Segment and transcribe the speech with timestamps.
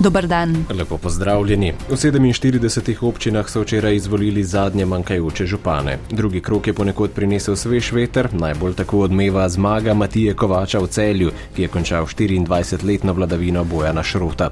[0.00, 0.64] Dobar dan.
[0.70, 1.72] Lepo pozdravljeni.
[1.88, 5.98] V 47 občinah so včeraj izvolili zadnje manjkajoče župane.
[6.10, 11.32] Drugi krok je ponekod prinesel svež veter, najbolj tako odmeva zmaga Matije Kovača v celju,
[11.56, 14.48] ki je končal 24-letno vladavino Bojana Šrota.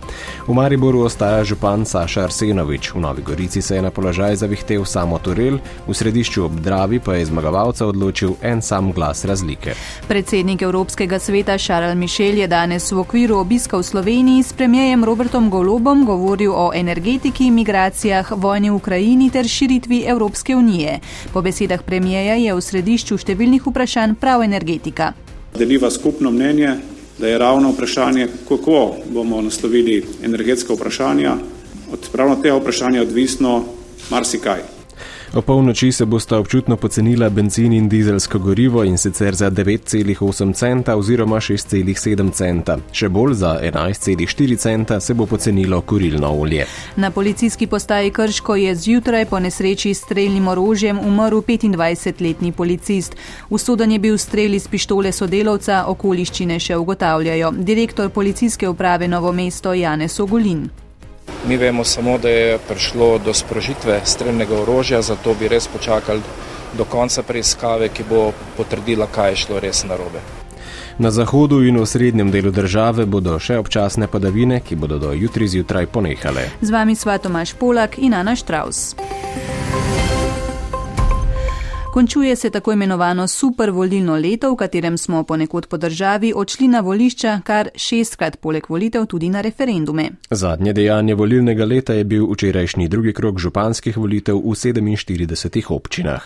[0.46, 5.18] V Mariboru ostaja župan Saša Arsenovič, v Novi Gorici se je na položaj zavihtel samo
[5.18, 9.74] Turel, v središču ob Dravi pa je zmagovalca odločil en sam glas razlike.
[10.08, 15.37] Predsednik Evropskega sveta Šarl Mišel je danes v okviru obiska v Sloveniji s premijejem Robertom
[15.38, 20.98] Robertom Golobom govoril o energetiki, migracijah, vojni v Ukrajini ter širitvi Evropske unije.
[21.32, 25.12] Po besedah premijeja je v središču številnih vprašanj prav energetika.
[25.54, 26.72] Deliva skupno mnenje,
[27.20, 28.80] da je ravno vprašanje, kako
[29.14, 31.36] bomo naslovili energetska vprašanja,
[31.92, 33.62] od pravno tega vprašanja odvisno
[34.10, 34.77] marsikaj.
[35.34, 40.96] O polnoči se bosta občutno pocenila benzin in dizelsko gorivo in sicer za 9,8 centa
[40.96, 42.78] oziroma 6,7 centa.
[42.92, 46.66] Še bolj za 11,4 centa se bo pocenilo kurilno olje.
[46.96, 53.16] Na policijski postaji Krško je zjutraj po nesreči s streljnim orožjem umrl 25-letni policist.
[53.50, 57.52] Usoden je bil strel iz pištole sodelovca, okoliščine še ugotavljajo.
[57.58, 60.87] Direktor policijske uprave Novo mesto Janez Ogulin.
[61.46, 66.20] Mi vemo samo, da je prišlo do sprožitve strelnega orožja, zato bi res počakali
[66.76, 70.20] do konca preiskave, ki bo potrdila, kaj je šlo res narobe.
[70.98, 75.48] Na zahodu in v srednjem delu države bodo še občasne padavine, ki bodo do jutri
[75.48, 76.48] zjutraj ponehale.
[76.60, 78.98] Z vami sva Tomaš Polak in Ana Štraus.
[81.92, 86.80] Končuje se tako imenovano super volilno leto, v katerem smo ponekod po državi odšli na
[86.80, 90.10] volišča kar šestkrat poleg volitev tudi na referendume.
[90.30, 96.22] Zadnje dejanje volilnega leta je bil včerajšnji drugi krok županskih volitev v 47 občinah.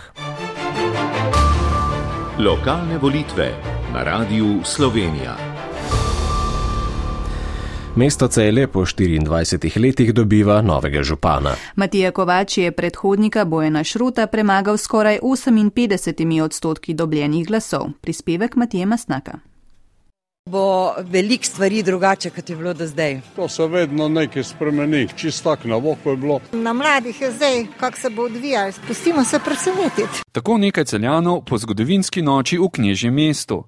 [2.39, 3.50] Lokalne volitve
[3.94, 5.52] na Radiu Slovenija.
[7.97, 11.51] Mesto Cele po 24 letih dobiva novega župana.
[11.77, 17.91] Matija Kovač je predhodnika Bojena Šruta premagal skoraj 58 odstotki dobljenih glasov.
[18.01, 19.39] Prispevek Matije Masnaka.
[20.51, 23.21] Bo veliko stvari drugače, kot je bilo do zdaj.
[23.37, 26.41] To se vedno nekaj spremeni, čist tak na voko je bilo.
[26.53, 30.25] Na mladih je zdaj, kako se bo odvijalo, pustimo se presenetiti.
[30.33, 33.65] Tako nekaj celjanov po zgodovinski noči v knježjem mestu.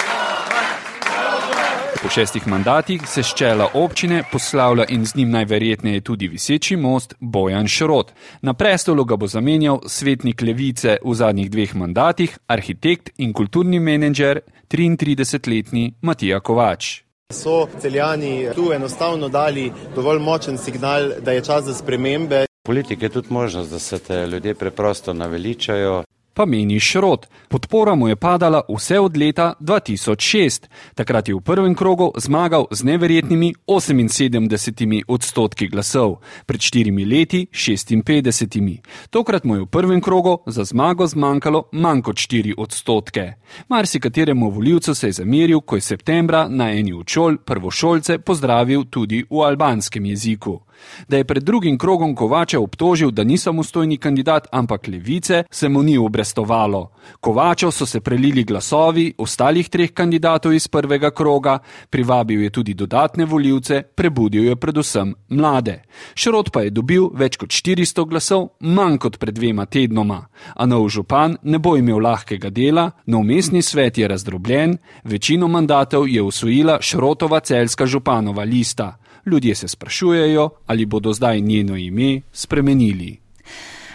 [2.04, 7.15] Po šestih mandatih se s čela občine poslavlja in z njim najverjetneje tudi viseči most
[7.20, 8.12] Bojan Šrot.
[8.42, 14.41] Na prestolu ga bo zamenjal svetnik levice v zadnjih dveh mandatih, arhitekt in kulturni menedžer
[14.69, 17.00] 33-letni Matija Kovač.
[17.32, 22.44] So celjani tu enostavno dali dovolj močen signal, da je čas za spremembe.
[22.66, 26.04] Politike je tudi možnost, da se te ljudje preprosto naveličajo
[26.34, 27.27] pa meni Šrot.
[27.49, 30.67] Podpora mu je padala vse od leta 2006.
[30.95, 38.78] Takrat je v prvem krogu zmagal z neverjetnimi 78 odstotki glasov, pred štirimi leti 56.
[39.11, 43.33] Tokrat mu je v prvem krogu za zmago zmanjkalo manj kot 4 odstotke.
[43.69, 49.43] Marsikateremu voljivcu se je zameril, ko je septembra na eni učol prvošolce pozdravil tudi v
[49.43, 50.61] albanskem jeziku.
[51.09, 55.83] Da je pred drugim krogom Kovača obtožil, da ni samostojni kandidat, ampak levice, se mu
[55.83, 56.91] ni obrestovalo.
[57.21, 61.59] Kovačev so se prelili glasovi ostalih treh kandidatov iz prvega kroga,
[61.91, 65.83] privabil je tudi dodatne voljivce, prebudil je predvsem mlade.
[66.15, 70.25] Šrot pa je dobil več kot 400 glasov, manj kot pred dvema tednoma.
[70.55, 76.09] A nov župan ne bo imel lahkega dela, nov mestni svet je razdrobljen, večino mandatov
[76.09, 78.97] je usvojila Šrotova celska županova lista
[79.27, 83.17] ljudje se sprašujejo, ali bodo zdaj njeno ime spremenili.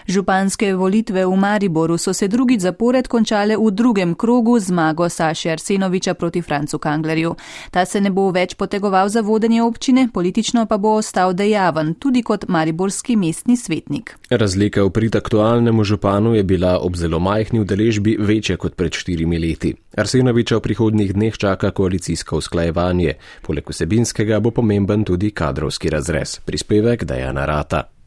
[0.10, 6.14] Županske volitve v Mariboru so se drugič zapored končale v drugem krogu zmago Saša Arsenoviča
[6.14, 7.36] proti Francu Kanglerju.
[7.72, 12.24] Ta se ne bo več potegoval za vodenje občine, politično pa bo ostal dejaven tudi
[12.24, 14.16] kot mariborski mestni svetnik.
[14.30, 19.38] Razlika v prid aktualnemu županu je bila ob zelo majhni udeležbi večja kot pred štirimi
[19.38, 19.76] leti.
[19.98, 23.14] Arsenoviča v prihodnjih dneh čaka koalicijsko usklajevanje.
[23.46, 26.40] Poleg vsebinskega bo pomemben tudi kadrovski razrez.
[26.46, 27.99] Prispevek Dajana Rata.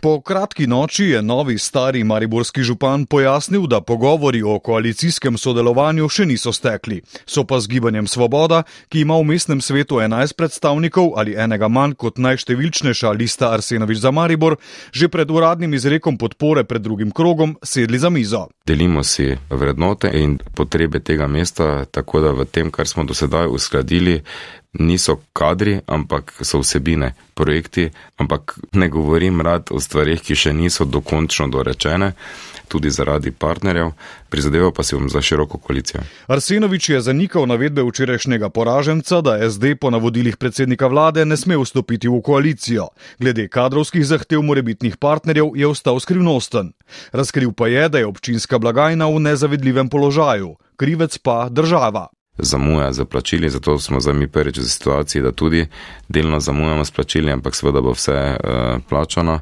[0.00, 6.26] Po kratki noči je novi stari mariborski župan pojasnil, da pogovori o koalicijskem sodelovanju še
[6.26, 7.00] niso stekli.
[7.26, 11.94] So pa z gibanjem Svoboda, ki ima v mestnem svetu 11 predstavnikov ali enega manj
[11.98, 14.56] kot najštevilčnejša lista Arsenovič za Maribor,
[14.92, 18.46] že pred uradnim izrekom podpore pred drugim krogom sedli za mizo.
[18.66, 23.48] Delimo si vrednote in potrebe tega mesta, tako da v tem, kar smo do sedaj
[23.48, 24.22] uskladili,
[24.78, 30.84] niso kadri, ampak so vsebine, projekti, ampak ne govorim rad o stvarih, ki še niso
[30.84, 32.12] dokončno dorečene,
[32.68, 33.92] tudi zaradi partnerjev,
[34.28, 36.02] prizadeval pa si bom za široko koalicijo.
[36.26, 42.08] Arsenovič je zanikal navedbe včerajšnjega poraženca, da SD po navodilih predsednika vlade ne sme vstopiti
[42.08, 42.90] v koalicijo.
[43.18, 46.72] Glede kadrovskih zahtev morebitnih partnerjev je ostal skrivnosten.
[47.12, 52.08] Razkril pa je, da je občinska blagajna v nezavedljivem položaju, krivec pa država
[52.38, 55.66] zamuja za plačili, zato smo zdaj mi prvič v situaciji, da tudi
[56.08, 59.40] delno zamujamo s plačili, ampak seveda bo vse uh, plačano.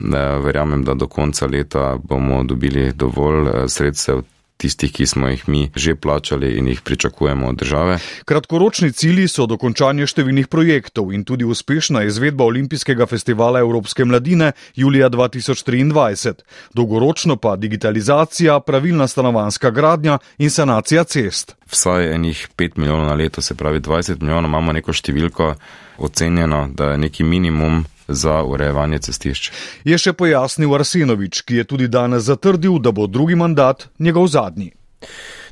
[0.00, 4.22] Uh, verjamem, da do konca leta bomo dobili dovolj uh, sredstev
[4.56, 7.98] tistih, ki smo jih mi že plačali in jih pričakujemo od države.
[8.24, 15.10] Kratkoročni cilji so dokončanje številnih projektov in tudi uspešna izvedba Olimpijskega festivala Evropske mladine julija
[15.10, 16.34] 2023.
[16.74, 21.56] Dolgoročno pa digitalizacija, pravilna stanovanska gradnja in sanacija cest.
[21.70, 25.54] Vsaj enih 5 milijonov na leto, se pravi 20 milijonov, imamo neko številko
[25.98, 29.50] ocenjeno, da je neki minimum za urejevanje cestišč.
[29.84, 34.72] Je še pojasnil Arsenovič, ki je tudi danes zatrdil, da bo drugi mandat njegov zadnji.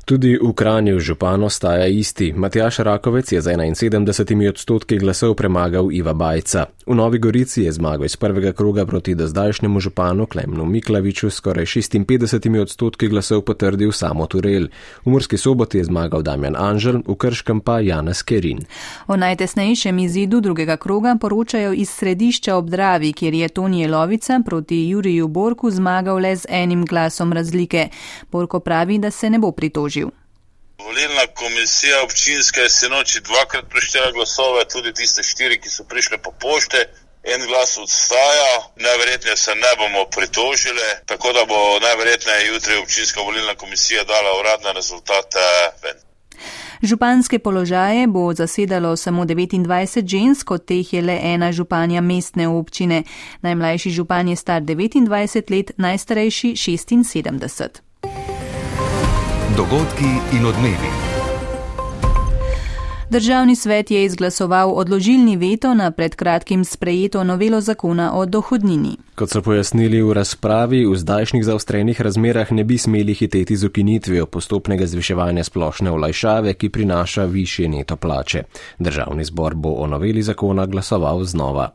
[0.05, 2.33] Tudi v Kranju župan ostaja isti.
[2.35, 6.65] Matjaš Rakovec je z 71 odstotki glasov premagal Iva Bajca.
[6.85, 12.61] V Novi Gorici je zmagal iz prvega kroga proti dozdajšnjemu županu Klemnu Miklaviču skoraj 56
[12.61, 14.67] odstotki glasov potrdil samo Turel.
[15.05, 18.59] V Murski soboti je zmagal Damjan Anžel, v Krškem pa Janez Kerin.
[19.07, 25.27] O najtesnejšem izidu drugega kroga poročajo iz središča obdravi, kjer je Tonije Lovica proti Juriju
[25.27, 27.87] Borku zmagal le z enim glasom razlike.
[28.31, 30.02] Borko pravi, da se ne bo pritožil.
[30.83, 36.17] Volilna komisija občinska je se noči dvakrat preštela glasove, tudi tiste štiri, ki so prišle
[36.17, 36.79] po pošte.
[37.33, 43.55] En glas odstaja, najverjetneje se ne bomo pritožili, tako da bo najverjetneje jutri občinska volilna
[43.55, 45.39] komisija dala uradne rezultate
[45.83, 45.97] ven.
[46.81, 53.03] Županske položaje bo zasedalo samo 29 žensk, od teh je le ena županja mestne občine.
[53.41, 57.92] Najmlajši župan je star 29 let, najstarejši 76.
[59.57, 60.89] Dogodki in odmevi.
[63.09, 68.97] Državni svet je izglasoval odložilni veto na pred kratkim sprejeto novelo zakona o dohodnini.
[69.15, 74.25] Kot so pojasnili v razpravi, v zdajšnjih zaostrenih razmerah ne bi smeli hiteti z ukinitvijo
[74.25, 78.43] postopnega zviševanja splošne olajšave, ki prinaša više neto plače.
[78.79, 81.69] Državni zbor bo o noveli zakona glasoval znova.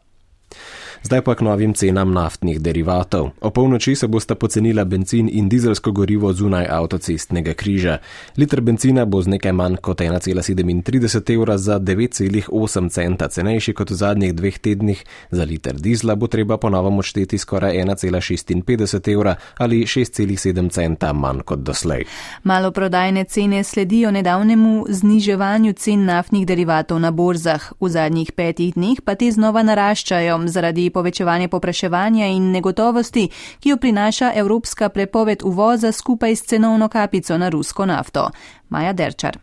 [1.03, 3.31] Zdaj pa k novim cenam naftnih derivatov.
[3.41, 7.99] O polnoči se bosta pocenila benzin in dizelsko gorivo zunaj avtocestnega križa.
[8.37, 13.95] Liter benzina bo z nekaj manj kot 1,37 evra za 9,8 centa cenejši kot v
[13.95, 20.71] zadnjih dveh tednih, za liter dizla bo treba ponovno odšteti skoraj 1,56 evra ali 6,7
[20.71, 22.05] centa manj kot doslej.
[22.43, 27.73] Maloprodajne cene sledijo nedavnemu zniževanju cen naftnih derivatov na borzah.
[27.81, 33.29] V zadnjih petih dneh pa te znova naraščajo zaradi povečevanje popraševanja in negotovosti,
[33.61, 38.31] ki jo prinaša evropska prepoved uvoza skupaj s cenovno kapico na rusko nafto.
[38.69, 39.38] Maja Derčar.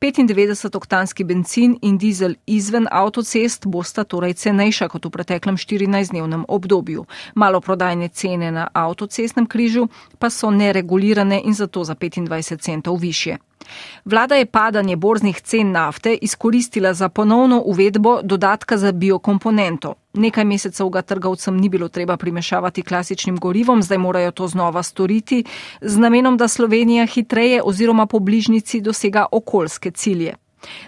[0.00, 7.04] 95-oktanski benzin in dizel izven avtocest bosta torej cenejša kot v preteklem 14-dnevnem obdobju.
[7.34, 9.88] Maloprodajne cene na avtocestnem križu
[10.18, 13.36] pa so neregulirane in zato za 25 centov više.
[14.04, 19.94] Vlada je padanje borznih cen nafte izkoristila za ponovno uvedbo dodatka za biokomponento.
[20.12, 25.44] Nekaj mesecev ga trgovcem ni bilo treba primešavati klasičnim gorivom, zdaj morajo to znova storiti,
[25.80, 30.34] z namenom, da Slovenija hitreje oziroma po bližnici dosega okoljske cilje.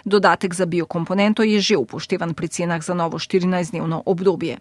[0.05, 4.57] Dodatek za biokomponento je že upoštevan pri cenah za novo 14-dnevno obdobje.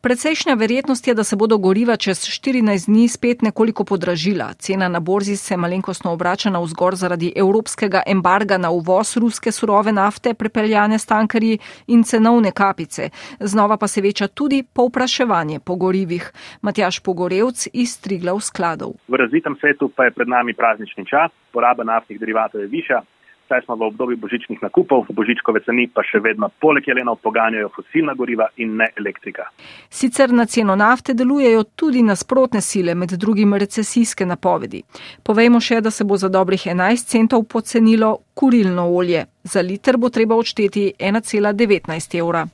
[0.00, 4.52] Predsejšnja verjetnost je, da se bodo goriva čez 14 dni spet nekoliko podražila.
[4.58, 9.92] Cena na borzi se malenkostno obrača na vzgor zaradi evropskega embarga na uvoz ruske surove
[9.92, 13.10] nafte, prepeljane s tankerji in cenovne kapice.
[13.40, 16.32] Znova pa se veča tudi povpraševanje po gorivih.
[16.62, 18.92] Matjaš Pogorevc iz Triglav skladov.
[19.08, 23.00] V razvitem svetu pa je pred nami praznični čas, poraba naftnih derivatov je viša,
[23.48, 28.14] saj smo v obdobju božičnih nakupov, božičkove ceni pa še vedno poleg jelenov poganjajo fosilna
[28.14, 29.48] goriva in ne elektrika.
[29.88, 34.82] Sicer na ceno nafte delujejo tudi nasprotne sile, med drugim recesijske napovedi.
[35.22, 39.26] Povejmo še, da se bo za dobrih 11 centov pocenilo kurilno olje.
[39.44, 42.46] Za liter bo treba odšteti 1,19 evra.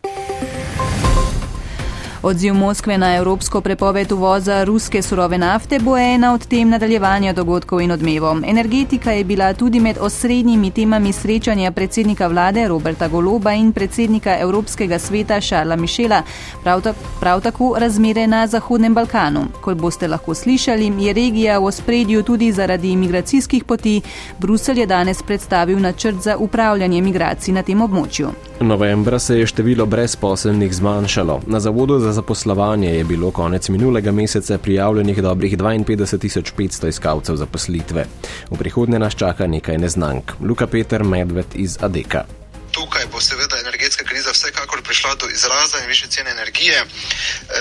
[2.23, 7.81] Odziv Moskve na evropsko prepoved uvoza ruske surove nafte bo ena od tem nadaljevanja dogodkov
[7.81, 8.37] in odmevov.
[8.45, 14.99] Energetika je bila tudi med osrednjimi temami srečanja predsednika vlade Roberta Goloba in predsednika Evropskega
[14.99, 16.23] sveta Šarla Mišela,
[16.63, 19.45] prav, ta, prav tako razmere na Zahodnem Balkanu.
[19.61, 24.01] Kot boste lahko slišali, je regija v ospredju tudi zaradi imigracijskih poti.
[24.39, 28.29] Brusel je danes predstavil načrt za upravljanje migracij na tem območju.
[28.61, 31.41] Novembra se je število brezposelnih zmanjšalo.
[31.47, 38.07] Na zavodu za zaposlovanje je bilo konec minulega meseca prijavljenih dobrih 52.500 iskalcev zaposlitve.
[38.51, 40.33] V prihodnje nas čaka nekaj neznank.
[40.41, 42.25] Luka Peter Medved iz Adeka.
[42.71, 46.79] Tukaj bo seveda energetska kriza vsekakor prišla do izraza in više cene energije.
[46.79, 46.87] E,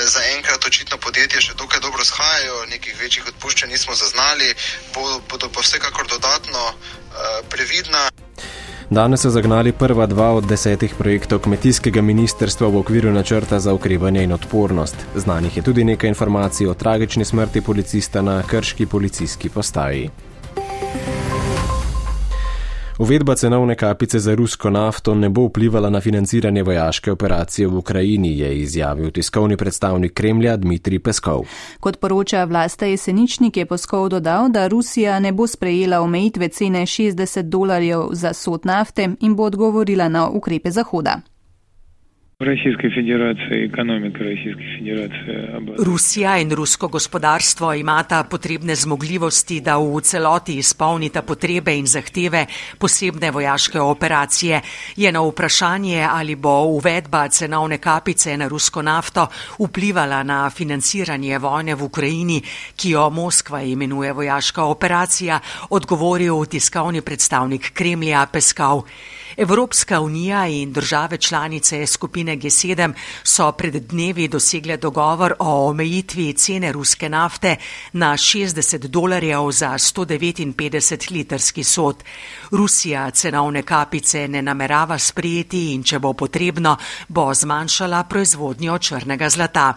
[0.05, 4.53] Za enkrat očitno podjetje še dokaj dobro shajajo, nekih večjih odpuščanj nismo zaznali,
[5.29, 6.73] bodo pa vsekakor dodatno e,
[7.49, 8.09] previdna.
[8.89, 14.23] Danes so zagnali prva dva od desetih projektov kmetijskega ministrstva v okviru načrta za ukrevanje
[14.23, 14.95] in odpornost.
[15.15, 20.09] Znanih je tudi nekaj informacij o tragični smrti policista na krški policijski postaji.
[22.99, 28.39] Uvedba cenovne kapice za rusko nafto ne bo vplivala na financiranje vojaške operacije v Ukrajini,
[28.39, 31.45] je izjavil tiskovni predstavnik Kremlja Dmitrij Peskov.
[31.79, 37.41] Kot poroča vlasta Jeseničnik, je Peskov dodal, da Rusija ne bo sprejela omejitve cene 60
[37.41, 41.21] dolarjev za sod nafte in bo odgovorila na ukrepe Zahoda.
[42.40, 45.34] Российской Федерации, экономика Российской Федерации.
[45.78, 52.46] Rusija in rusko gospodarstvo imata potrebne zmogljivosti, da v celoti izpolnita potrebe in zahteve
[52.78, 54.60] posebne vojaške operacije.
[54.96, 59.28] Je na vprašanje, ali bo uvedba cenovne kapice na rusko nafto
[59.58, 62.42] vplivala na financiranje vojne v Ukrajini,
[62.76, 65.40] ki jo Moskva imenuje vojaška operacija,
[65.70, 68.82] odgovoril tiskovni predstavnik Kremlja Peskov.
[69.39, 72.93] Evropska unija in države članice skupine G7
[73.23, 77.55] so pred dnevi dosegle dogovor o omejitvi cene ruske nafte
[77.93, 82.03] na 60 dolarjev za 159 litrski sod.
[82.51, 86.77] Rusija cenovne kapice ne namerava sprijeti in če bo potrebno,
[87.07, 89.73] bo zmanjšala proizvodnjo črnega zlata.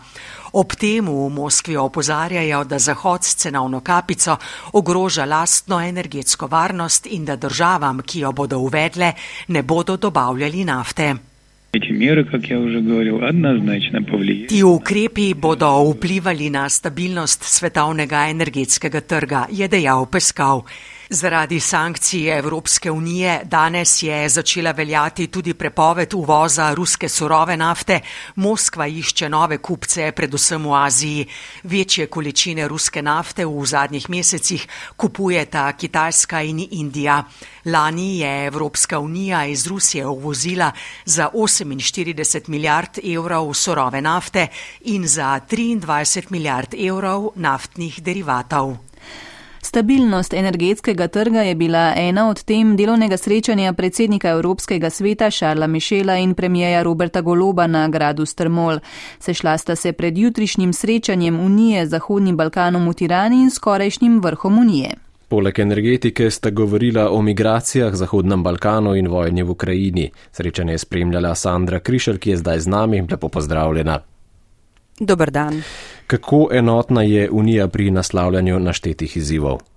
[0.52, 4.36] Ob tem v Moskvi opozarjajo, da Zahod s cenovno kapico
[4.72, 9.12] ogroža lastno energetsko varnost in da državam, ki jo bodo uvedle,
[9.48, 11.14] ne bodo dobavljali nafte.
[14.48, 20.66] Ti ukrepi bodo vplivali na stabilnost svetovnega energetskega trga, je dejal Peskov.
[21.14, 28.00] Zaradi sankcij Evropske unije danes je začela veljati tudi prepoved uvoza ruske surove nafte.
[28.36, 31.26] Moskva išče nove kupce, predvsem v Aziji.
[31.62, 34.66] Večje količine ruske nafte v zadnjih mesecih
[34.96, 37.24] kupujeta Kitajska in Indija.
[37.64, 40.72] Lani je Evropska unija iz Rusije uvozila
[41.04, 44.46] za 48 milijard evrov surove nafte
[44.80, 48.76] in za 23 milijard evrov naftnih derivatov.
[49.64, 56.16] Stabilnost energetskega trga je bila ena od tem delovnega srečanja predsednika Evropskega sveta Šarla Mišela
[56.16, 58.78] in premijeja Roberta Goloba na gradu Strmol.
[59.18, 64.58] Sešla sta se pred jutrišnjim srečanjem Unije z Zahodnim Balkanom v Tirani in skorajšnjim vrhom
[64.58, 64.94] Unije.
[65.28, 70.10] Poleg energetike sta govorila o migracijah, Zahodnem Balkanu in vojni v Ukrajini.
[70.32, 73.06] Srečanje je spremljala Sandra Krišel, ki je zdaj z nami.
[73.10, 74.11] Lepo pozdravljena.
[75.02, 75.62] Dobar dan.
[76.06, 79.71] Kako enotna je Unija pri naslavljanju naštetih izzivov?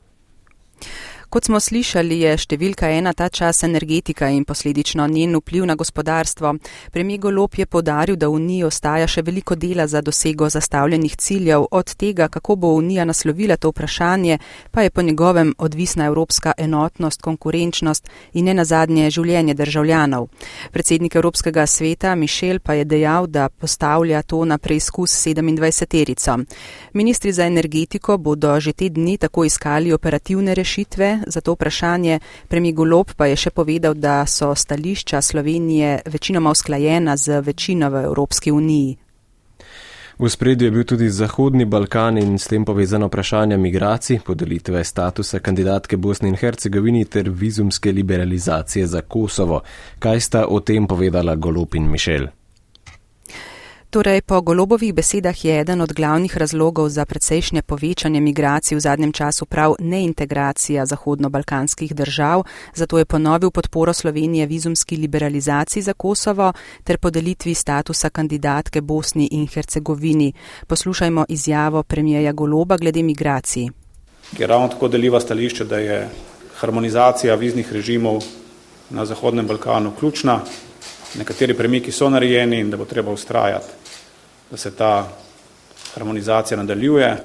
[1.35, 6.53] Kot smo slišali, je številka ena ta čas energetika in posledično njen vpliv na gospodarstvo.
[6.95, 11.65] Premijer Golop je podaril, da Uniji ostaja še veliko dela za dosego zastavljenih ciljev.
[11.75, 14.37] Od tega, kako bo Unija naslovila to vprašanje,
[14.71, 20.29] pa je po njegovem odvisna evropska enotnost, konkurenčnost in ne nazadnje življenje državljanov.
[20.71, 26.39] Predsednik Evropskega sveta Mišel pa je dejal, da postavlja to na preizkus 27-terico.
[26.93, 32.19] Ministri za energetiko bodo že te dni tako iskali operativne rešitve za to vprašanje.
[32.47, 38.03] Premijer Golob pa je še povedal, da so stališča Slovenije večinoma usklajena z večino v
[38.03, 38.97] Evropski uniji.
[40.19, 45.39] V spredju je bil tudi Zahodni Balkan in s tem povezano vprašanje migracij, podelitve statusa
[45.39, 49.61] kandidatke Bosni in Hercegovini ter vizumske liberalizacije za Kosovo.
[49.99, 52.27] Kaj sta o tem povedala Golob in Mišel?
[53.95, 59.11] Torej, po golobovih besedah je eden od glavnih razlogov za precejšnje povečanje migracij v zadnjem
[59.11, 66.97] času prav neintegracija zahodno-balkanskih držav, zato je ponovil podporo Slovenije vizumski liberalizaciji za Kosovo ter
[66.97, 70.33] podelitvi statusa kandidatke Bosni in Hercegovini.
[70.67, 73.69] Poslušajmo izjavo premijeja Goloba glede migracij.
[74.37, 76.09] Je ravno tako deliva stališče, da je
[76.59, 78.23] harmonizacija viznih režimov
[78.89, 80.39] na Zahodnem Balkanu ključna,
[81.17, 83.84] nekateri premiki so narejeni in da bo treba ustrajati
[84.51, 85.09] da se ta
[85.93, 87.17] harmonizacija nadaljuje.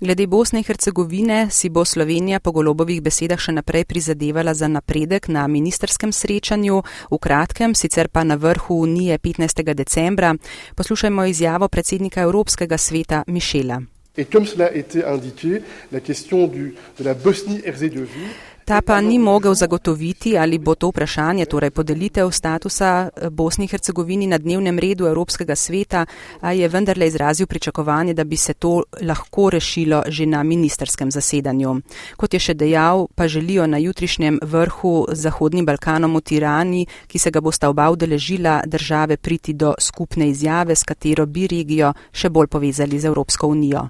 [0.00, 5.28] Glede Bosne in Hercegovine si bo Slovenija po golobovih besedah še naprej prizadevala za napredek
[5.28, 9.74] na ministerskem srečanju, v kratkem, sicer pa na vrhu Unije 15.
[9.74, 10.34] decembra.
[10.76, 13.80] Poslušajmo izjavo predsednika Evropskega sveta Mišela.
[14.18, 15.62] Et comme cela a été indiqué,
[15.92, 18.32] la question du, de la Bosnie-Herzégovine
[18.66, 23.68] Ta pa ni mogel zagotoviti, ali bo to vprašanje, torej podelitev statusa eh, Bosni in
[23.70, 26.06] Hercegovini na dnevnem redu Evropskega sveta,
[26.40, 31.76] a je vendarle izrazil pričakovanje, da bi se to lahko rešilo že na ministerskem zasedanju.
[32.16, 37.30] Kot je še dejal, pa želijo na jutrišnjem vrhu Zahodnim Balkanom v Tirani, ki se
[37.30, 42.50] ga bosta oba udeležila države priti do skupne izjave, s katero bi regijo še bolj
[42.50, 43.88] povezali z Evropsko unijo.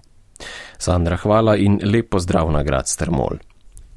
[0.79, 3.46] Sandra, hvala in lep pozdrav na grad Strmol.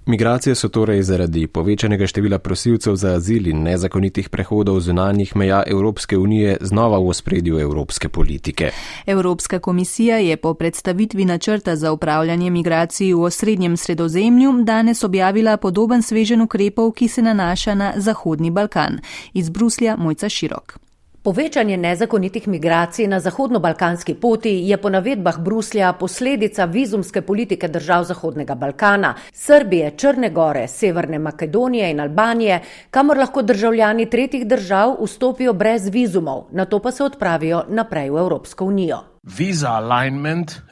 [0.10, 6.18] Migracije so torej zaradi povečanega števila prosilcev za azil in nezakonitih prehodov zunanjih meja Evropske
[6.18, 8.72] unije znova v ospredju evropske politike.
[9.06, 16.02] Evropska komisija je po predstavitvi načrta za upravljanje migracij v osrednjem sredozemlju danes objavila podoben
[16.02, 19.00] svežen ukrepov, ki se nanaša na Zahodni Balkan.
[19.34, 20.89] Iz Bruslja Mojca Širok.
[21.24, 28.56] Povečanje nezakonitih migracij na zahodno-balkanski poti je po navedbah Bruslja posledica vizumske politike držav Zahodnega
[28.56, 32.62] Balkana, Srbije, Črne Gore, Severne Makedonije in Albanije,
[32.92, 38.18] kamor lahko državljani tretjih držav vstopijo brez vizumov, na to pa se odpravijo naprej v
[38.18, 39.04] Evropsko unijo.
[39.24, 40.69] Visa alignment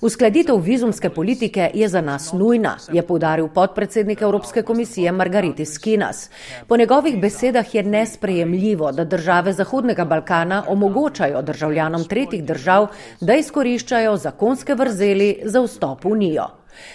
[0.00, 6.30] Uskladitev vizumske politike je za nas nujna, je povdaril podpredsednik Evropske komisije Margariti Skinas.
[6.68, 12.86] Po njegovih besedah je nesprejemljivo, da države Zahodnega Balkana omogočajo državljanom tretjih držav,
[13.20, 16.46] da izkoriščajo zakonske vrzeli za vstop v Unijo.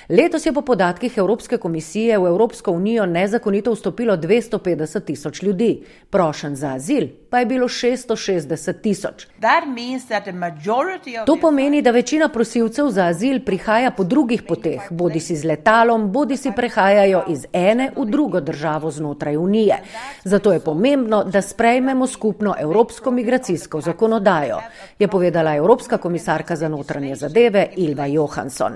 [0.09, 6.55] Letos je po podatkih Evropske komisije v Evropsko unijo nezakonito vstopilo 250 tisoč ljudi, prošen
[6.55, 9.27] za azil pa je bilo 660 tisoč.
[11.25, 16.12] To pomeni, da večina prosilcev za azil prihaja po drugih poteh, bodi si z letalom,
[16.12, 19.77] bodi si prehajajo iz ene v drugo državo znotraj unije.
[20.24, 24.57] Zato je pomembno, da sprejmemo skupno evropsko migracijsko zakonodajo,
[25.00, 28.74] je povedala Evropska komisarka za notranje zadeve Ilva Johansson.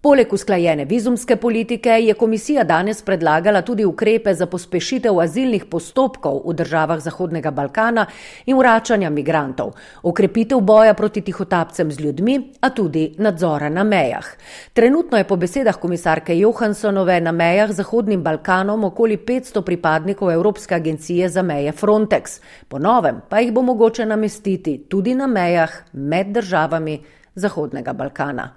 [0.00, 6.54] Poleg usklajene vizumske politike je komisija danes predlagala tudi ukrepe za pospešitev azilnih postopkov v
[6.56, 8.06] državah Zahodnega Balkana
[8.46, 14.24] in vračanja migrantov, okrepitev boja proti tihotapcem z ljudmi, a tudi nadzora na mejah.
[14.72, 21.28] Trenutno je po besedah komisarke Johanssonove na mejah Zahodnim Balkanom okoli 500 pripadnikov Evropske agencije
[21.28, 27.02] za meje Frontex, po novem pa jih bo mogoče namestiti tudi na mejah med državami
[27.34, 28.48] Zahodnega Balkana.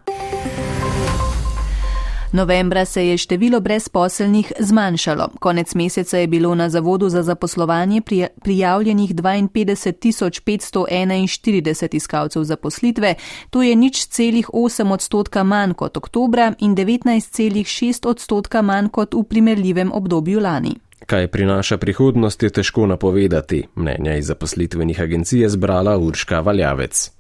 [2.33, 5.29] Novembra se je število brezposelnih zmanjšalo.
[5.39, 8.01] Konec meseca je bilo na Zavodu za zaposlovanje
[8.43, 13.15] prijavljenih 52 541 iskalcev zaposlitve,
[13.49, 19.23] to je nič celih 8 odstotka manj kot oktobra in 19,6 odstotka manj kot v
[19.23, 20.75] primerljivem obdobju lani.
[21.05, 23.63] Kaj prinaša prihodnost, je težko napovedati.
[23.75, 27.11] Mnenja iz zaposlitvenih agencij je zbrala Urška Valjavec.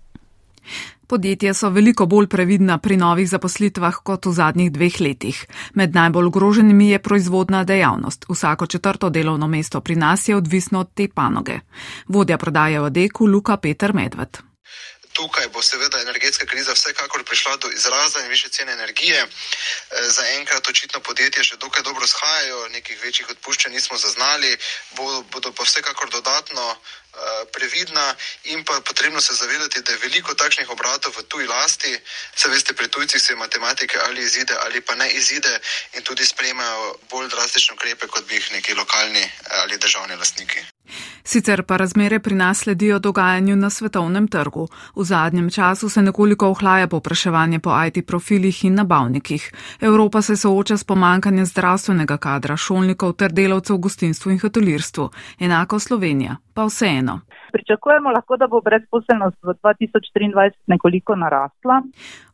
[1.13, 5.41] Podjetja so veliko bolj previdna pri novih zaposlitvah kot v zadnjih dveh letih.
[5.77, 8.25] Med najbolj ogroženimi je proizvodna dejavnost.
[8.29, 11.59] Vsako četrto delovno mesto pri nas je odvisno od te panoge.
[12.07, 14.41] Vodja prodaje v Deku Luka Peter Medved.
[15.13, 19.21] Tukaj bo seveda energetska kriza vsekakor prišla do izraza in više cene energije.
[19.21, 19.27] E,
[20.09, 24.57] za enkrat očitno podjetje še dokaj dobro shajajo, nekih večjih odpuščanj nismo zaznali,
[25.29, 26.75] bodo pa vsekakor dodatno
[27.51, 31.99] previdna in pa potrebno se zavedati, da je veliko takšnih obratov v tuji lasti.
[32.35, 35.59] Se veste, pri tujcih se matematike ali izide ali pa ne izide
[35.93, 40.72] in tudi sprejemajo bolj drastične ukrepe, kot bi jih neki lokalni eh, ali državni lastniki.
[41.23, 44.67] Sicer pa razmere pri nas sledijo dogajanju na svetovnem trgu.
[44.95, 49.51] V zadnjem času se nekoliko ohlaja popraševanje po IT profilih in nabavnikih.
[49.81, 55.09] Evropa se sooča s pomankanjem zdravstvenega kadra, šolnikov ter delavcev v gostinstvu in hotelirstvu.
[55.39, 57.19] Enako Slovenija, pa vseeno.
[57.53, 61.81] Pričakujemo lahko, da bo brezposelnost v 2023 nekoliko narasla.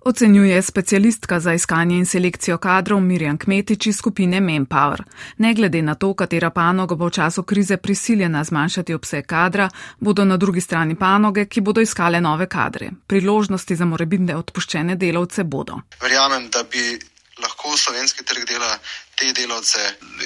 [0.01, 5.03] Ocenjuje specialistka za iskanje in selekcijo kadrov Mirjam Kmetič iz skupine Manpower.
[5.37, 10.25] Ne glede na to, katera panoga bo v času krize prisiljena zmanjšati obseg kadra, bodo
[10.25, 12.91] na drugi strani panoge, ki bodo iskale nove kadre.
[13.07, 15.81] Priložnosti za morebitne odpuščene delavce bodo.
[16.01, 16.99] Verjamem, da bi
[17.43, 18.77] lahko slovenski trg dela
[19.19, 19.81] te delavce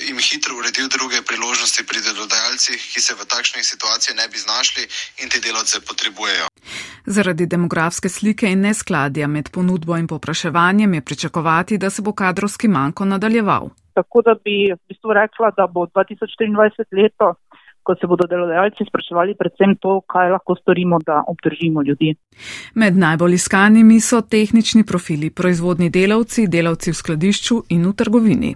[0.10, 4.84] in hitro uredil druge priložnosti pri delodajalcih, ki se v takšnih situacijah ne bi znašli
[5.22, 6.46] in te delavce potrebujejo.
[7.16, 12.68] Zaradi demografske slike in neskladja med ponudbo in popraševanjem je pričakovati, da se bo kadrovski
[12.68, 13.70] manjko nadaljeval.
[13.98, 17.36] Tako da bi v bistvu rekla, da bo 2024 leto
[17.84, 22.16] ko se bodo delodajalci spraševali predvsem to, kaj lahko storimo, da obdržimo ljudi.
[22.76, 28.56] Med najbolj iskanimi so tehnični profili, proizvodni delavci, delavci v skladišču in v trgovini.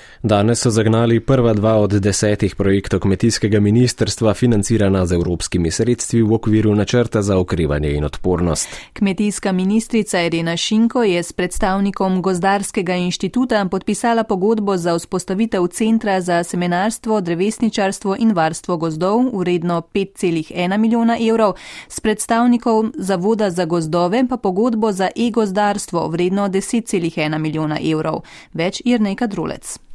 [0.23, 6.33] Danes so zagnali prva dva od desetih projektov kmetijskega ministrstva, financirana z evropskimi sredstvi v
[6.33, 8.69] okviru načrta za okrevanje in odpornost.
[8.93, 16.43] Kmetijska ministrica Irena Šinko je s predstavnikom Gozdarskega inštituta podpisala pogodbo za vzpostavitev centra za
[16.43, 21.53] semenarstvo, drevesničarstvo in varstvo gozdov vredno 5,1 milijona evrov,
[21.87, 28.21] s predstavnikom Zavoda za gozdove pa pogodbo za e-gozdarstvo vredno 10,1 milijona evrov.
[28.53, 29.90] Več je nekaj drolec.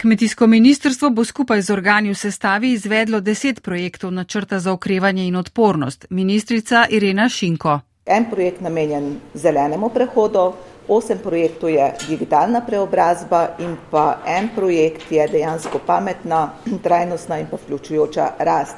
[0.00, 5.36] Kmetijsko ministrstvo bo skupaj z organi v sestavi izvedlo deset projektov načrta za okrevanje in
[5.36, 6.06] odpornost.
[6.10, 7.80] Ministrica Irena Šinko.
[8.06, 10.52] En projekt namenjen zelenemu prehodu,
[10.88, 17.60] osem projektov je digitalna preobrazba in pa en projekt je dejansko pametna, trajnostna in pa
[17.60, 18.76] vključujoča rast.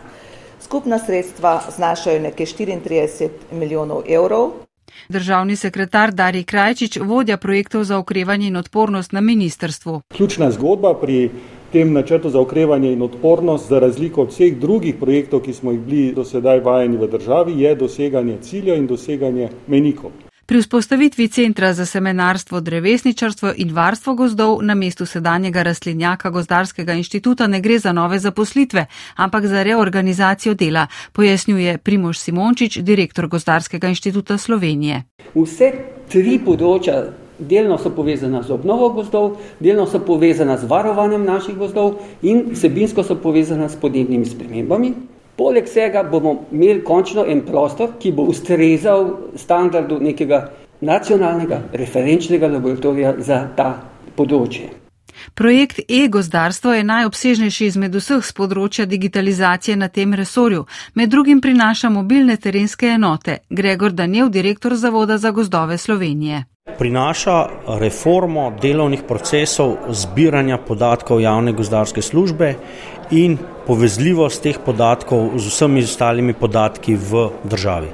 [0.60, 4.50] Skupna sredstva znašajo nekaj 34 milijonov evrov.
[5.08, 10.00] Državni sekretar Dari Krajčič, vodja projektov za okrevanje in odpornost na ministrstvu.
[10.16, 11.30] Ključna zgodba pri
[11.72, 15.80] tem načrtu za okrevanje in odpornost, za razliko od vseh drugih projektov, ki smo jih
[15.80, 20.10] bili do sedaj vajeni v državi, je doseganje ciljev in doseganje menikov.
[20.46, 27.46] Pri vzpostavitvi centra za semenarstvo, drevesničarstvo in varstvo gozdov na mestu sedanjega rastlinjaka Gozdarskega inštituta
[27.46, 34.38] ne gre za nove zaposlitve, ampak za reorganizacijo dela, pojasnjuje Primož Simončič, direktor Gozdarskega inštituta
[34.38, 35.04] Slovenije.
[35.34, 35.70] Vse
[36.10, 37.04] tri področja
[37.38, 43.06] delno so povezana z obnovo gozdov, delno so povezana z varovanjem naših gozdov in vsebinsko
[43.06, 44.94] so povezana s podnebnimi spremembami.
[45.36, 50.44] Poleg vsega bomo imeli končno en prostor, ki bo ustrezal standardu nekega
[50.80, 53.72] nacionalnega referenčnega laboratorija za ta
[54.16, 54.68] področje.
[55.34, 60.64] Projekt e-gozdarstvo je najobsežnejši izmed vseh z področja digitalizacije na tem resorju.
[60.94, 63.38] Med drugim prinaša mobilne terenske enote.
[63.50, 66.44] Gregor Danjev, direktor Zavoda za gozdove Slovenije.
[66.78, 67.36] Prinaša
[67.80, 72.54] reformo delovnih procesov zbiranja podatkov javne gozdarske službe
[73.12, 77.88] in povezljivost teh podatkov z vsemi ostalimi podatki v državi.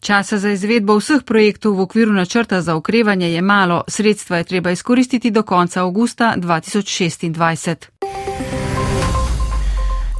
[0.00, 4.70] Časa za izvedbo vseh projektov v okviru načrta za okrevanje je malo, sredstva je treba
[4.70, 7.88] izkoristiti do konca avgusta 2026.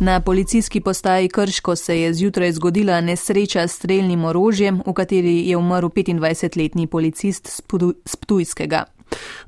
[0.01, 5.57] Na policijski postaji Krško se je zjutraj zgodila nesreča s streljnim orožjem, v kateri je
[5.57, 7.63] umrl 25-letni policist
[8.05, 8.85] z Ptujskega.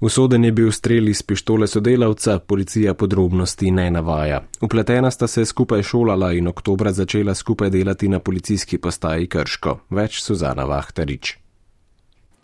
[0.00, 4.42] Usoden je bil strel iz pištole sodelavca, policija podrobnosti ne navaja.
[4.60, 9.78] Upletena sta se skupaj šolala in oktobra začela skupaj delati na policijski postaji Krško.
[9.90, 11.36] Več Suzana Vahtarič.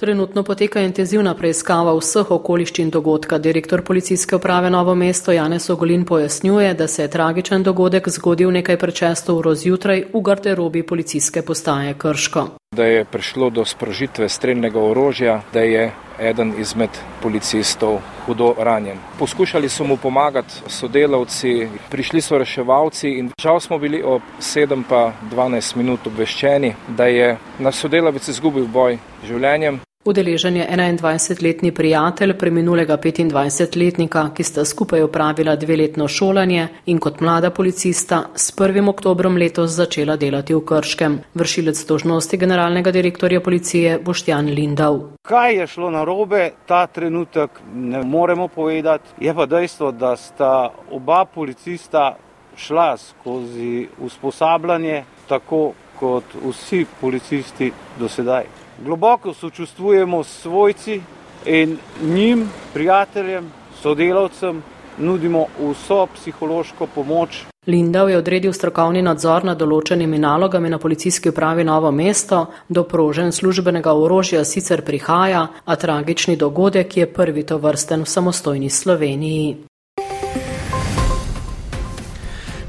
[0.02, 3.38] Trenutno poteka intenzivna preiskava vseh okoliščin dogodka.
[3.38, 8.78] Direktor policijske uprave Novo mesto Janez Ogolin pojasnjuje, da se je tragičen dogodek zgodil nekaj
[8.78, 12.48] prečesto uro zjutraj v garderobi policijske postaje Krško.
[12.72, 16.90] Da je prišlo do sprožitve streljnega orožja, da je eden izmed
[17.22, 18.96] policistov hudo ranjen.
[19.18, 25.12] Poskušali so mu pomagati sodelavci, prišli so reševalci in žal smo bili ob 7 pa
[25.32, 29.80] 12 minut obveščeni, da je naš sodelavec izgubil boj življenjem.
[30.04, 37.50] Udeležen je 21-letni prijatelj preminulega 25-letnika, ki sta skupaj opravila dveletno šolanje in kot mlada
[37.50, 38.88] policista s 1.
[38.90, 41.18] oktobrom letos začela delati v Krškem.
[41.34, 44.98] Vršilec dožnosti generalnega direktorja policije Boštjan Lindav.
[45.22, 49.08] Kaj je šlo na robe, ta trenutek ne moremo povedati.
[49.20, 52.16] Je pa dejstvo, da sta oba policista
[52.56, 61.00] šla skozi usposabljanje, tako kot vsi policisti do sedaj globoko sočustvujemo s svojci
[61.46, 63.52] in njim, prijateljem,
[63.82, 64.62] sodelavcem
[64.98, 67.44] nudimo vso psihološko pomoč.
[67.66, 73.32] Lindav je odredil strokovni nadzor nad določenimi nalogami na policijski upravi Novo mesto, do prožen
[73.32, 79.71] službenega orožja sicer prihaja, a tragični dogodek je prvi to vrsten v samostojni Sloveniji.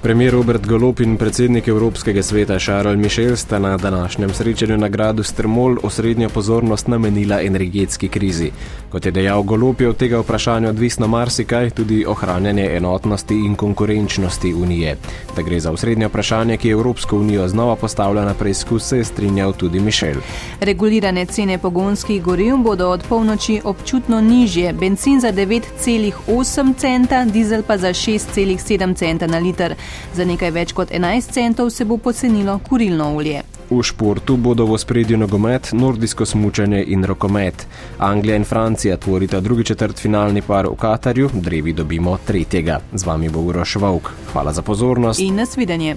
[0.03, 5.75] Premijer Robert Golop in predsednik Evropskega sveta Charles Michel sta na današnjem srečanju nagradu Strmol
[5.83, 8.51] osrednjo pozornost namenila energetski krizi.
[8.89, 14.53] Kot je dejal Golop, je od tega vprašanja odvisno marsikaj, tudi ohranjanje enotnosti in konkurenčnosti
[14.53, 14.97] Unije.
[15.35, 19.53] Da gre za osrednje vprašanje, ki Evropsko unijo znova postavlja na preizkus, se je strinjal
[19.53, 20.15] tudi Michel.
[20.59, 27.77] Regulirane cene pogonskih goriv bodo od polnoči občutno nižje, benzin za 9,8 centa, dizel pa
[27.77, 29.75] za 6,7 centa na liter.
[30.13, 33.41] Za nekaj več kot 11 centov se bo pocenilo kurilno olje.
[33.69, 37.67] V športu bodo v spredju nogomet, nordijsko smučanje in rokomet.
[37.97, 42.79] Anglija in Francija tvorita drugi četrt finalni par v Katarju, drevi dobimo tretjega.
[42.93, 44.12] Z vami bo Uroš Vovk.
[44.34, 45.19] Hvala za pozornost.
[45.19, 45.95] In nasvidenje.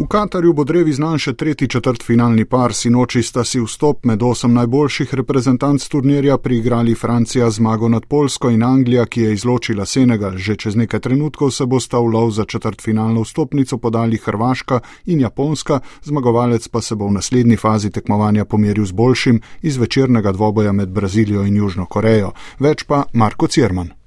[0.00, 4.22] V Katarju bo drevi znan še tretji četrt finalni par, sinoči sta si vstop med
[4.24, 10.40] osem najboljših reprezentanc turnirja priigrali Francija zmago nad Polsko in Anglija, ki je izločila Senegal.
[10.40, 15.20] Že čez nekaj trenutkov se bosta v lov za četrt finalno vstopnico podali Hrvaška in
[15.20, 20.72] Japonska, zmagovalec pa se bo v naslednji fazi tekmovanja pomeril z boljšim iz večernega dvoboja
[20.72, 22.32] med Brazilijo in Južno Korejo.
[22.58, 23.99] Več pa Marko Cirman.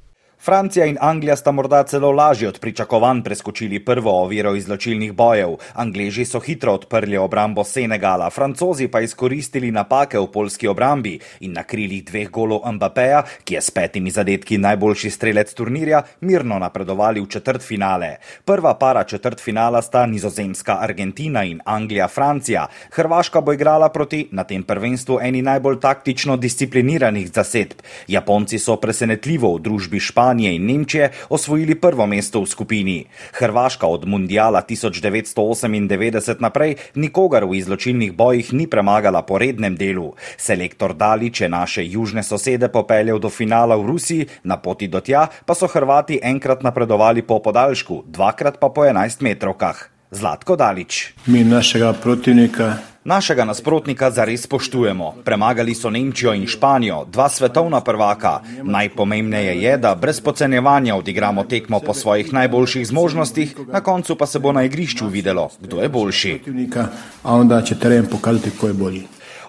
[0.45, 5.53] Francija in Anglija sta morda celo lažje od pričakovanj preskočili prvo oviro izločilnih bojev.
[5.73, 11.63] Angleži so hitro odprli obrambo Senegala, francozi pa izkoristili napake v polski obrambi in na
[11.63, 17.27] krilih dveh golov Mbappéja, ki je s petimi zadetki najboljši strelec turnirja, mirno napredovali v
[17.27, 18.17] četrt finale.
[18.45, 22.67] Prva para četrt finala sta nizozemska Argentina in Anglija Francija.
[22.91, 27.79] Hrvaška bo igrala proti na tem prvenstvu eni najbolj taktično discipliniranih zasedb.
[28.08, 33.06] Japonci so presenetljivo v družbi Španije Španije in Nemčije osvojili prvo mesto v skupini.
[33.34, 40.15] Hrvaška od mundiala 1998 naprej nikogar v izločilnih bojih ni premagala po rednem delu.
[40.38, 45.28] Selektor Dalič je naše južne sosede popeljal do finala v Rusiji, na poti do tja
[45.46, 49.89] pa so Hrvati enkrat napredovali po podaljšku, dvakrat pa po 11 metrovkah.
[50.12, 51.13] Zlatko Dalič.
[51.26, 55.13] Mi našega protivnika Našega nasprotnika zares spoštujemo.
[55.26, 58.39] Premagali so Nemčijo in Španijo, dva svetovna prvaka.
[58.63, 64.39] Najpomembneje je, da brez podcenjevanja odigramo tekmo po svojih najboljših zmožnostih, na koncu pa se
[64.39, 66.39] bo na igrišču videlo, kdo je boljši.
[67.24, 69.04] A onda će teren pokazati ko je bolji.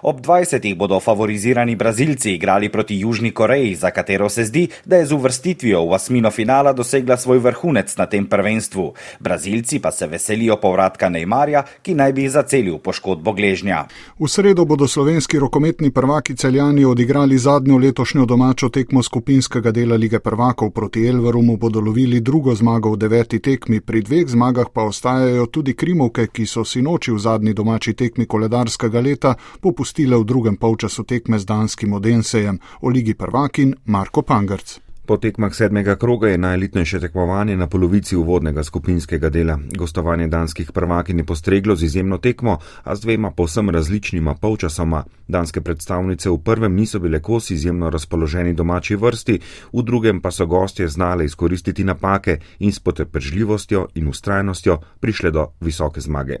[0.07, 0.75] Ob 20.
[0.77, 5.85] bodo favorizirani Brazilci igrali proti Južni Koreji, za katero se zdi, da je z uvrstitvijo
[5.85, 8.93] v osmino finala dosegla svoj vrhunec na tem prvenstvu.
[9.19, 13.87] Brazilci pa se veselijo povratka Neymarja, ki naj bi zacelil poškodbo gležnja.
[14.19, 20.19] V sredo bodo slovenski rokometni prvaki celjani odigrali zadnjo letošnjo domačo tekmo skupinskega dela lige
[20.19, 25.45] prvakov proti Elverumu, bodo lovili drugo zmago v deveti tekmi, pri dveh zmagah pa ostajajo
[25.45, 30.27] tudi krimovke, ki so si noči v zadnji domači tekmi koledarskega leta popustili gostile v
[30.27, 34.84] drugem polčasu tekme z danskim Odensejem o Ligi prvakin Marko Pangrc.
[35.05, 39.59] Po tekmah sedmega kroga je najelitnejše tekmovanje na polovici uvodnega skupinskega dela.
[39.77, 45.03] Gostovanje danskih prvakin je postreglo z izjemno tekmo, a z dvema povsem različnima polčasoma.
[45.27, 49.39] Danske predstavnice v prvem niso bile kos izjemno razpoloženi domači vrsti,
[49.73, 55.47] v drugem pa so gostje znale izkoristiti napake in s potrpežljivostjo in ustrajnostjo prišle do
[55.61, 56.37] visoke zmage.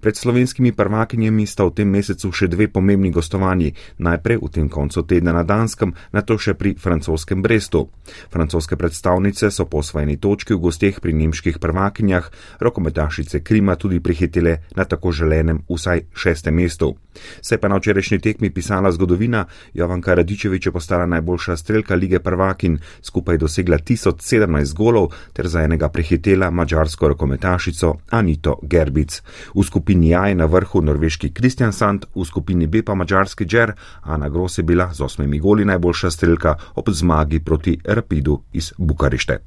[0.00, 5.02] Pred slovenskimi prvakinjami sta v tem mesecu še dve pomembni gostovanji, najprej v tem koncu
[5.02, 7.88] tedna na Danskem, nato še pri francoskem Brestu.
[8.30, 14.58] Francoske predstavnice so po osvojeni točki v gosteh pri nemških prvakinjah, rokometašice Krima tudi prihitele
[14.76, 16.94] na tako želenem vsaj šestem mestu.
[17.40, 22.78] Se pa na včerajšnji tekmi pisala zgodovina, Jovanka Radičevič je postala najboljša strelka lige prvakin,
[23.02, 29.22] skupaj dosegla 1017 golov ter za enega prehitela mađarsko rokometašico Anito Gerbic.
[29.54, 33.72] V skupini A je na vrhu norveški Kristjan Sand, v skupini B pa mađarski Džer,
[34.02, 39.38] Ana Gros je bila z osmimi goli najboljša strelka ob zmagi proti Rapidu iz Bukarešte.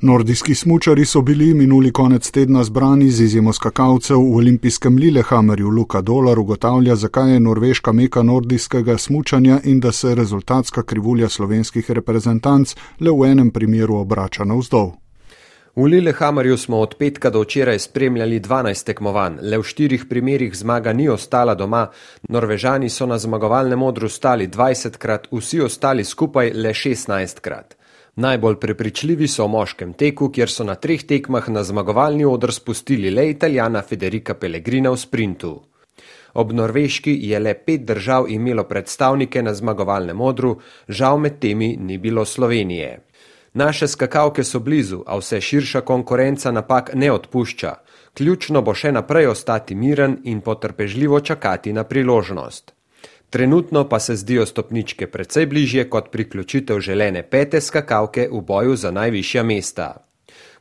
[0.00, 5.68] Nordijski smučari so bili minuli konec tedna zbrani z izjemo skakalcev v olimpijskem Lillehammerju.
[5.68, 11.90] Luka Dolar ugotavlja, zakaj je norveška meka nordijskega smučanja in da se rezultatska krivulja slovenskih
[11.90, 14.92] reprezentanc le v enem primeru obrača navzdol.
[15.76, 20.92] V Lillehammerju smo od petka do včeraj spremljali 12 tekmovanj, le v štirih primerjih zmaga
[20.92, 21.88] ni ostala doma.
[22.28, 27.74] Norvežani so na zmagovalnem odru stali 20 krat, vsi ostali skupaj le 16 krat.
[28.16, 33.10] Najbolj prepričljivi so v moškem teku, kjer so na treh tekmah na zmagovalni odr spustili
[33.10, 35.56] le italijana Federica Pellegrina v sprintu.
[36.34, 41.98] Ob Norveški je le pet držav imelo predstavnike na zmagovalnem odru, žal med temi ni
[41.98, 43.00] bilo Slovenije.
[43.54, 47.74] Naše skakalke so blizu, a vse širša konkurenca napak ne odpušča.
[48.14, 52.74] Ključno bo še naprej ostati miren in potrpežljivo čakati na priložnost.
[53.30, 58.90] Trenutno pa se zdijo stopničke precej bližje kot priključitev želene pete skakalke v boju za
[58.90, 59.88] najvišja mesta.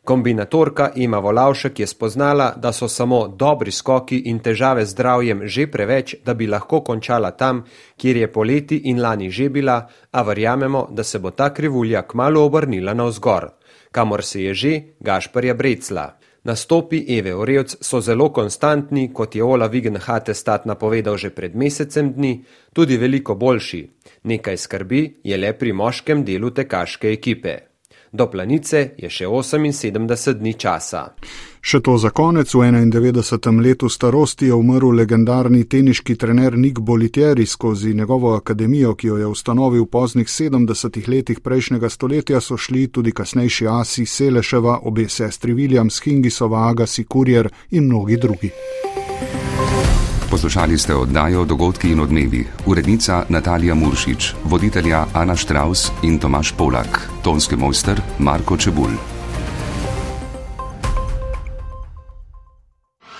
[0.03, 5.67] Kombinatorka Ima Volavšek je spoznala, da so samo dobri skoki in težave z zdravjem že
[5.67, 7.63] preveč, da bi lahko končala tam,
[7.97, 12.43] kjer je poleti in lani že bila, a verjamemo, da se bo ta krivulja kmalo
[12.45, 13.49] obrnila na vzgor,
[13.91, 16.11] kamor se je že Gašparja Brecla.
[16.43, 22.13] Nastopi Eve Orevc so zelo konstantni, kot je Ola Vigenhate stat napovedal že pred mesecem
[22.13, 23.87] dni, tudi veliko boljši.
[24.23, 27.72] Nekaj skrbi je le pri moškem delu tekaške ekipe.
[28.13, 30.99] Do planice je še 78 dni časa.
[31.65, 33.57] Še to za konec, v 91.
[33.57, 39.31] letu starosti je umrl legendarni teniški trener Nik Bolitieri skozi njegovo akademijo, ki jo je
[39.33, 41.01] ustanovil v poznih 70.
[41.09, 47.49] letih prejšnjega stoletja, so šli tudi kasnejši asi Seleševa, obe sestri Williams, Hingisova, Agasi, Kurjer
[47.71, 48.53] in mnogi drugi.
[50.33, 52.47] Poslušali ste oddajo Dogodki in odmevi.
[52.65, 59.12] Urednica Natalija Muršič, voditelja Ana Štraus in Tomaš Polak, tonski mojster Marko Čebulj.